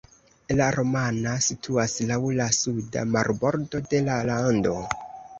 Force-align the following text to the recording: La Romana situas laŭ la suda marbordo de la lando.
La 0.59 0.67
Romana 0.75 1.33
situas 1.47 1.93
laŭ 2.11 2.17
la 2.39 2.47
suda 2.59 3.03
marbordo 3.17 3.83
de 3.91 4.01
la 4.07 4.15
lando. 4.31 4.73